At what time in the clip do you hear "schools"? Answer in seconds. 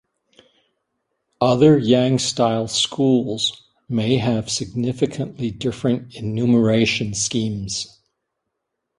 2.67-3.61